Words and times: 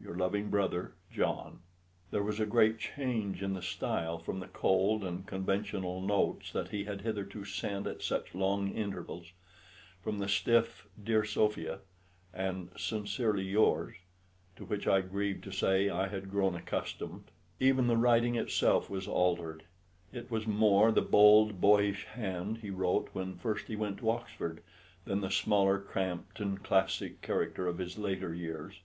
"Your 0.00 0.16
loving 0.16 0.48
brother, 0.48 0.94
"JOHN." 1.12 1.58
There 2.10 2.22
was 2.22 2.40
a 2.40 2.46
great 2.46 2.78
change 2.78 3.42
in 3.42 3.52
the 3.52 3.60
style, 3.60 4.16
from 4.16 4.40
the 4.40 4.46
cold 4.46 5.04
and 5.04 5.26
conventional 5.26 6.00
notes 6.00 6.50
that 6.52 6.68
he 6.70 6.84
had 6.84 7.02
hitherto 7.02 7.44
sent 7.44 7.86
at 7.86 8.00
such 8.00 8.34
long 8.34 8.70
intervals; 8.72 9.32
from 10.02 10.18
the 10.18 10.28
stiff 10.28 10.86
"Dear 11.04 11.26
Sophia" 11.26 11.80
and 12.32 12.70
"Sincerely 12.74 13.44
yours" 13.44 13.96
to 14.56 14.64
which, 14.64 14.88
I 14.88 15.02
grieve 15.02 15.42
to 15.42 15.50
say, 15.52 15.90
I 15.90 16.08
had 16.08 16.30
grown 16.30 16.54
accustomed. 16.54 17.24
Even 17.60 17.86
the 17.86 17.98
writing 17.98 18.34
itself 18.34 18.88
was 18.88 19.06
altered. 19.06 19.64
It 20.10 20.30
was 20.30 20.46
more 20.46 20.90
the 20.90 21.02
bold 21.02 21.60
boyish 21.60 22.06
hand 22.06 22.60
he 22.62 22.70
wrote 22.70 23.10
when 23.12 23.36
first 23.36 23.66
he 23.66 23.76
went 23.76 23.98
to 23.98 24.08
Oxford, 24.08 24.62
than 25.04 25.20
the 25.20 25.30
smaller 25.30 25.78
cramped 25.78 26.40
and 26.40 26.64
classic 26.64 27.20
character 27.20 27.66
of 27.66 27.76
his 27.76 27.98
later 27.98 28.32
years. 28.34 28.80